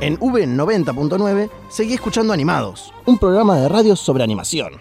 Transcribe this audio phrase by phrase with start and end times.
[0.00, 4.72] En V90.9 seguí escuchando Animados, un programa de radio sobre animación.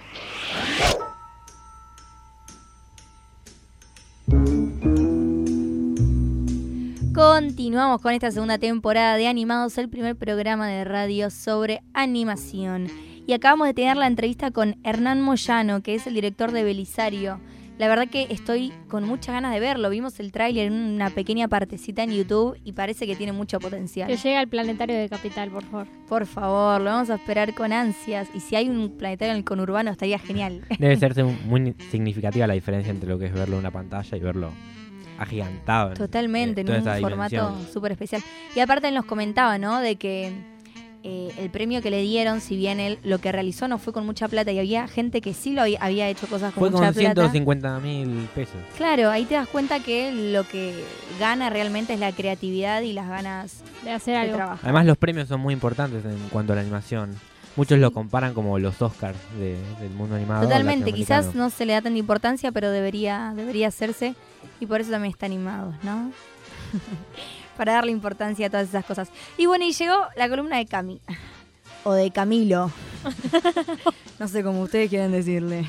[7.13, 12.87] Continuamos con esta segunda temporada de Animados, el primer programa de radio sobre animación.
[13.27, 17.41] Y acabamos de tener la entrevista con Hernán Moyano, que es el director de Belisario.
[17.79, 19.89] La verdad que estoy con muchas ganas de verlo.
[19.89, 24.09] Vimos el tráiler en una pequeña partecita en YouTube y parece que tiene mucho potencial.
[24.09, 25.87] Que llegue al planetario de Capital, por favor.
[26.09, 28.27] Por favor, lo vamos a esperar con ansias.
[28.33, 30.65] Y si hay un planetario en el conurbano, estaría genial.
[30.77, 34.19] Debe ser muy significativa la diferencia entre lo que es verlo en una pantalla y
[34.19, 34.51] verlo
[35.17, 35.93] agigantado.
[35.93, 38.21] Totalmente, en, un formato súper especial.
[38.57, 39.79] Y aparte nos comentaba, ¿no?
[39.79, 40.33] De que
[41.01, 44.05] eh, el premio que le dieron, si bien él lo que realizó no fue con
[44.05, 46.93] mucha plata y había gente que sí lo había, hecho cosas con mucha plata.
[46.93, 48.57] Fue con 150 mil pesos.
[48.75, 50.83] Claro, ahí te das cuenta que lo que
[51.17, 54.35] gana realmente es la creatividad y las ganas de hacer algo.
[54.35, 54.59] trabajo.
[54.63, 57.15] Además los premios son muy importantes en cuanto a la animación.
[57.55, 60.43] Muchos lo comparan como los Oscars del mundo animado.
[60.43, 64.15] Totalmente, quizás no se le da tanta importancia, pero debería, debería hacerse
[64.59, 66.11] y por eso también está animado, ¿no?
[67.59, 69.09] Para darle importancia a todas esas cosas.
[69.37, 71.01] Y bueno, y llegó la columna de Cami.
[71.83, 72.71] O de Camilo.
[74.19, 75.65] no sé cómo ustedes quieren decirle.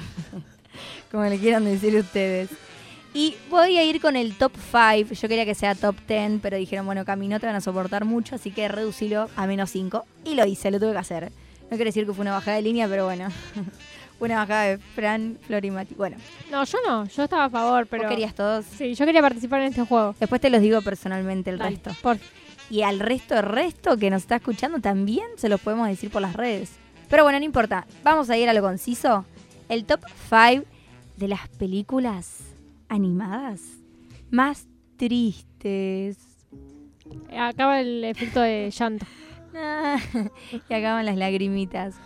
[1.11, 2.49] como le quieran decir ustedes.
[3.13, 5.15] Y voy a ir con el top 5.
[5.15, 8.05] Yo quería que sea top 10, pero dijeron, bueno, Cami, no te van a soportar
[8.05, 10.05] mucho, así que reducilo a menos 5.
[10.25, 11.33] Y lo hice, lo tuve que hacer.
[11.63, 13.31] No quiere decir que fue una bajada de línea, pero bueno.
[14.21, 15.95] una bajada de Fran, Flor y Mati.
[15.95, 16.17] Bueno.
[16.51, 17.07] No, yo no.
[17.07, 18.05] Yo estaba a favor, pero...
[18.05, 18.65] ¿Vos querías todos?
[18.65, 20.15] Sí, yo quería participar en este juego.
[20.21, 21.91] Después te los digo personalmente el resto.
[22.03, 22.19] Por...
[22.69, 26.23] Y al resto, el resto que nos está escuchando también se los podemos decir por
[26.23, 26.73] las redes.
[27.09, 27.87] Pero bueno, no importa.
[28.05, 29.25] Vamos a ir a lo conciso.
[29.69, 30.65] El top 5
[31.17, 32.39] de las películas
[32.89, 33.61] animadas
[34.31, 36.19] más tristes.
[37.37, 39.07] Acaba el efecto de llanto.
[40.69, 41.97] y acaban las lagrimitas.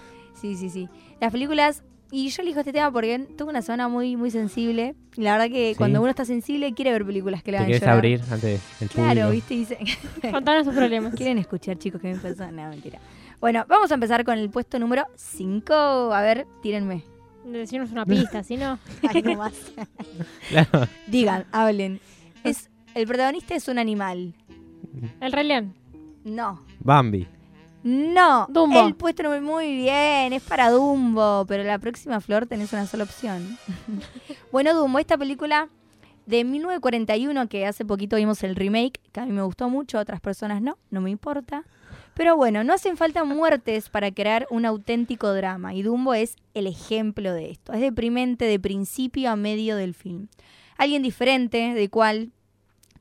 [0.40, 0.88] Sí, sí, sí.
[1.20, 1.82] Las películas.
[2.14, 4.94] Y yo elijo este tema porque tuve una zona muy, muy sensible.
[5.16, 7.88] Y la verdad que cuando uno está sensible quiere ver películas que le hagan llorar.
[7.88, 9.78] abrir antes del Claro, viste, dice.
[10.30, 11.12] Contanos sus problemas.
[11.16, 12.48] ¿Quieren escuchar, chicos, que me pasó?
[12.52, 13.00] No, mentira.
[13.40, 15.74] Bueno, vamos a empezar con el puesto número 5.
[15.74, 17.02] A ver, tírenme.
[17.46, 18.78] Decirnos una pista, si no.
[19.24, 19.72] no más.
[21.08, 21.98] Digan, hablen.
[22.44, 24.34] Es, el protagonista es un animal.
[25.20, 25.74] El Rey León.
[26.22, 26.64] No.
[26.78, 27.26] Bambi.
[27.84, 33.04] No, el puesto muy bien, es para Dumbo, pero la próxima flor tenés una sola
[33.04, 33.58] opción.
[34.52, 35.68] bueno, Dumbo, esta película
[36.24, 40.22] de 1941 que hace poquito vimos el remake, que a mí me gustó mucho, otras
[40.22, 41.64] personas no, no me importa.
[42.14, 46.66] Pero bueno, no hacen falta muertes para crear un auténtico drama y Dumbo es el
[46.66, 47.74] ejemplo de esto.
[47.74, 50.28] Es deprimente de principio a medio del film.
[50.78, 52.30] Alguien diferente, de cual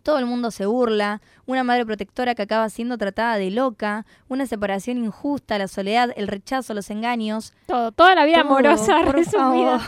[0.03, 4.45] todo el mundo se burla, una madre protectora que acaba siendo tratada de loca, una
[4.45, 7.53] separación injusta, la soledad, el rechazo, los engaños.
[7.65, 9.81] Todo, toda la vida amorosa resumida.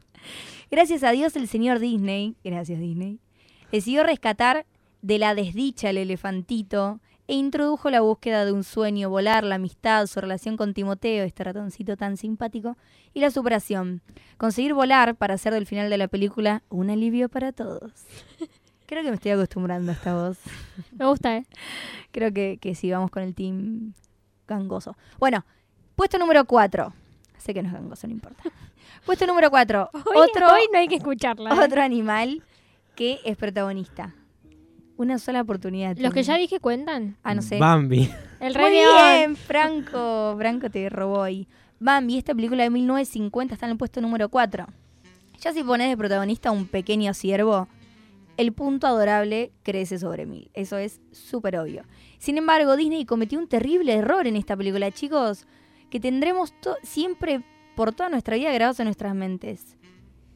[0.70, 3.20] gracias a Dios el señor Disney, gracias Disney,
[3.70, 4.66] decidió rescatar
[5.00, 10.06] de la desdicha el elefantito e introdujo la búsqueda de un sueño, volar, la amistad,
[10.06, 12.76] su relación con Timoteo, este ratoncito tan simpático,
[13.12, 14.00] y la superación.
[14.38, 17.92] Conseguir volar para hacer del final de la película un alivio para todos.
[18.88, 20.38] Creo que me estoy acostumbrando a esta voz.
[20.98, 21.44] Me gusta, ¿eh?
[22.10, 23.92] Creo que, que sí, vamos con el team
[24.46, 24.96] gangoso.
[25.18, 25.44] Bueno,
[25.94, 26.90] puesto número 4.
[27.36, 28.42] Sé que no es gangoso, no importa.
[29.04, 29.90] Puesto número 4.
[29.92, 31.50] Otro, hoy no hay que escucharla.
[31.50, 31.64] ¿eh?
[31.66, 32.42] Otro animal
[32.96, 34.14] que es protagonista.
[34.96, 35.94] Una sola oportunidad.
[35.98, 37.18] ¿Los que ya dije cuentan?
[37.22, 37.58] Ah, no sé.
[37.58, 38.10] Bambi.
[38.40, 40.34] El Rey Muy bien, Franco.
[40.38, 41.46] Franco te robó ahí.
[41.78, 44.66] Bambi, esta película de 1950 está en el puesto número 4.
[45.40, 47.68] Ya si pones de protagonista un pequeño ciervo,
[48.38, 50.50] el punto adorable crece sobre mil.
[50.54, 51.82] Eso es súper obvio.
[52.18, 55.46] Sin embargo, Disney cometió un terrible error en esta película, chicos,
[55.90, 57.44] que tendremos siempre
[57.76, 59.77] por toda nuestra vida grabados en nuestras mentes.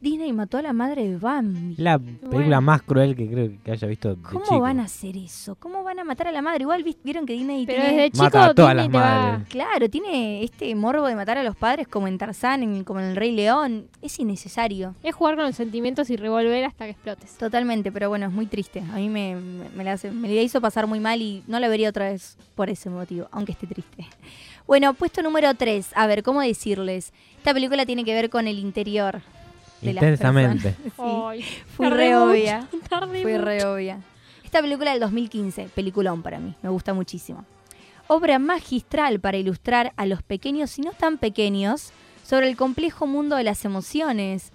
[0.02, 1.76] Disney mató a la madre de Bambi.
[1.76, 4.16] La película más cruel que creo que haya visto.
[4.16, 5.54] De ¿Cómo van a hacer eso?
[5.54, 6.62] ¿Cómo van a matar a la madre?
[6.62, 7.96] Igual vieron que Disney Pero tiene...
[7.96, 9.46] desde chico Mata a todas las madres.
[9.48, 13.16] Claro, tiene este morbo de matar a los padres como en Tarzán, como en El
[13.16, 13.86] Rey León.
[14.02, 14.96] Es innecesario.
[15.04, 17.38] Es jugar con los sentimientos y revolver hasta que explotes.
[17.38, 18.80] Totalmente, pero bueno, es muy triste.
[18.80, 21.88] A mí me, me, la, me la hizo pasar muy mal y no la vería
[21.88, 24.08] otra vez por ese motivo, aunque esté triste.
[24.66, 25.90] Bueno, puesto número 3.
[25.94, 27.12] A ver, ¿cómo decirles?
[27.36, 29.22] Esta película tiene que ver con el interior
[29.82, 30.74] Intensamente.
[30.96, 32.68] fui re obvia.
[33.22, 34.00] Fui re obvia.
[34.44, 37.44] Esta película del 2015, peliculón para mí, me gusta muchísimo.
[38.06, 41.92] Obra magistral para ilustrar a los pequeños y no tan pequeños
[42.22, 44.52] sobre el complejo mundo de las emociones.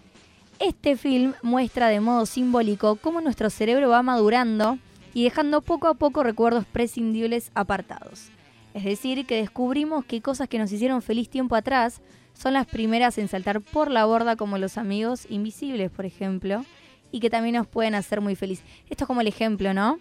[0.59, 4.77] Este film muestra de modo simbólico cómo nuestro cerebro va madurando
[5.13, 8.29] y dejando poco a poco recuerdos prescindibles apartados.
[8.73, 12.01] Es decir, que descubrimos que cosas que nos hicieron feliz tiempo atrás
[12.37, 16.63] son las primeras en saltar por la borda como los amigos invisibles, por ejemplo,
[17.11, 18.61] y que también nos pueden hacer muy feliz.
[18.89, 19.99] Esto es como el ejemplo, ¿no?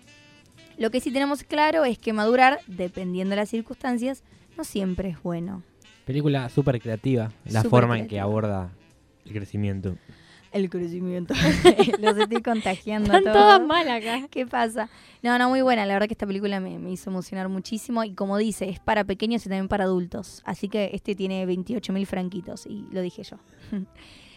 [0.76, 4.22] Lo que sí tenemos claro es que madurar, dependiendo de las circunstancias,
[4.58, 5.62] no siempre es bueno.
[6.04, 8.70] Película súper creativa, la forma en que aborda
[9.24, 9.96] el crecimiento.
[10.56, 11.34] El crecimiento.
[12.00, 13.14] Los estoy contagiando.
[13.14, 14.26] Están todas mal acá.
[14.30, 14.88] ¿Qué pasa?
[15.22, 15.84] No, no, muy buena.
[15.84, 18.02] La verdad que esta película me, hizo emocionar muchísimo.
[18.04, 20.42] Y como dice, es para pequeños y también para adultos.
[20.46, 22.64] Así que este tiene 28 mil franquitos.
[22.64, 23.36] Y lo dije yo.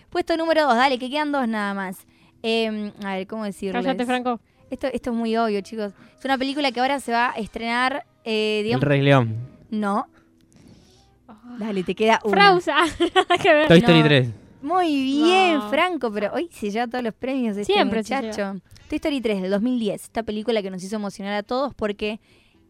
[0.09, 0.75] Puesto número 2.
[0.75, 2.05] Dale, que quedan dos nada más.
[2.43, 3.81] Em, a ver, ¿cómo decirlo?
[3.81, 4.41] Cállate, Franco.
[4.69, 5.93] Esto, esto es muy obvio, chicos.
[6.17, 8.05] Es una película que ahora se va a estrenar.
[8.25, 9.37] Eh, el Rey León.
[9.69, 10.05] No.
[11.57, 12.35] Dale, te queda una.
[12.35, 12.75] Frausa.
[13.69, 14.38] Toy Story 3.
[14.61, 18.61] Muy bien, Franco, pero hoy se lleva todos los premios este Siempre muchacho.
[18.89, 22.19] Toy Story 3 del 2010, esta película que nos hizo emocionar a todos porque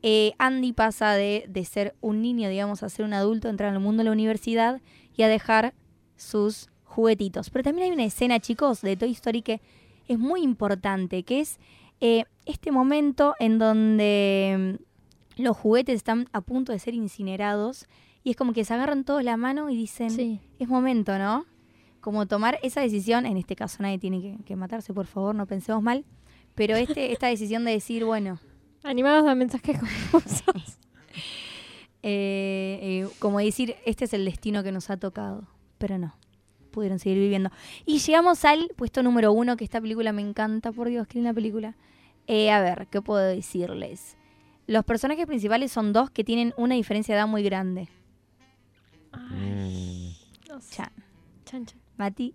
[0.03, 3.79] eh, Andy pasa de, de, ser un niño, digamos, a ser un adulto, entrar al
[3.79, 4.81] mundo de la universidad
[5.15, 5.73] y a dejar
[6.15, 7.49] sus juguetitos.
[7.49, 9.61] Pero también hay una escena, chicos, de Toy Story que
[10.07, 11.59] es muy importante, que es
[12.01, 14.77] eh, este momento en donde
[15.37, 17.87] mm, los juguetes están a punto de ser incinerados
[18.23, 21.45] y es como que se agarran todos la mano y dicen, es momento, ¿no?
[22.01, 25.81] Como tomar esa decisión, en este caso nadie tiene que, matarse, por favor, no pensemos
[25.81, 26.05] mal,
[26.55, 28.39] pero este, esta decisión de decir, bueno...
[28.83, 30.77] Animados da mensajes confusos.
[32.01, 35.45] Eh, eh, como decir, este es el destino que nos ha tocado,
[35.77, 36.15] pero no,
[36.71, 37.51] pudieron seguir viviendo.
[37.85, 41.33] Y llegamos al puesto número uno, que esta película me encanta, por Dios, qué linda
[41.33, 41.75] película.
[42.25, 44.15] Eh, a ver, ¿qué puedo decirles?
[44.65, 47.89] Los personajes principales son dos que tienen una diferencia de edad muy grande.
[49.11, 50.15] Ay,
[50.47, 51.65] no Chan.
[51.99, 52.33] Mati.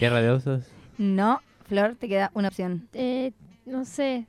[0.00, 0.64] ¿Guerra de osos?
[0.96, 2.88] No, Flor, te queda una opción.
[2.94, 3.32] Eh,
[3.66, 4.26] no sé.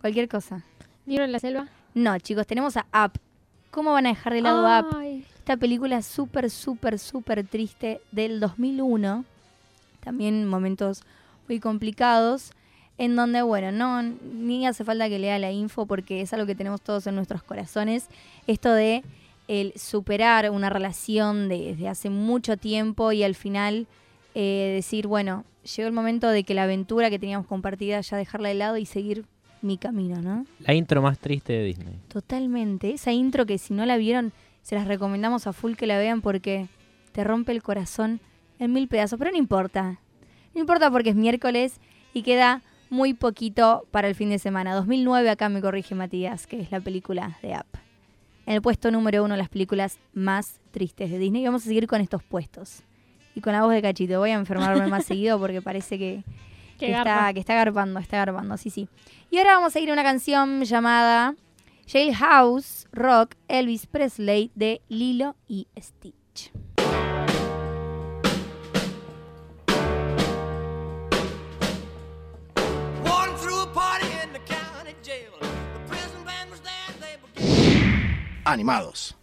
[0.00, 0.64] Cualquier cosa.
[1.04, 1.68] ¿Libro en la selva?
[1.92, 3.20] No, chicos, tenemos a Up.
[3.70, 5.02] ¿Cómo van a dejar de lado Up?
[5.36, 9.26] Esta película súper, súper, súper triste del 2001.
[10.00, 11.02] También momentos
[11.46, 12.52] muy complicados.
[12.96, 16.54] En donde, bueno, no, ni hace falta que lea la info porque es algo que
[16.54, 18.08] tenemos todos en nuestros corazones.
[18.46, 19.02] Esto de
[19.48, 23.86] el superar una relación desde hace mucho tiempo y al final
[24.34, 25.44] eh, decir, bueno,
[25.76, 28.86] llegó el momento de que la aventura que teníamos compartida ya dejarla de lado y
[28.86, 29.24] seguir
[29.60, 30.46] mi camino, ¿no?
[30.60, 32.00] La intro más triste de Disney.
[32.08, 32.92] Totalmente.
[32.92, 36.20] Esa intro que si no la vieron, se las recomendamos a full que la vean
[36.20, 36.66] porque
[37.12, 38.20] te rompe el corazón
[38.58, 39.18] en mil pedazos.
[39.18, 40.00] Pero no importa.
[40.54, 41.74] No importa porque es miércoles
[42.12, 44.74] y queda muy poquito para el fin de semana.
[44.74, 47.66] 2009, acá me corrige Matías, que es la película de App
[48.46, 51.42] en el puesto número uno las películas más tristes de Disney.
[51.42, 52.82] Y vamos a seguir con estos puestos.
[53.34, 54.18] Y con la voz de Cachito.
[54.18, 56.24] Voy a enfermarme más seguido porque parece que,
[56.78, 58.88] está, que está garpando, está garpando, sí, sí.
[59.30, 61.34] Y ahora vamos a ir a una canción llamada
[61.86, 66.52] Jailhouse Rock Elvis Presley de Lilo y Stitch.
[78.44, 79.16] Animados.